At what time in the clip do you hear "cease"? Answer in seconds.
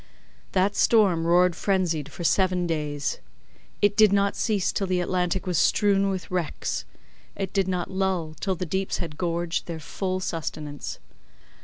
4.35-4.71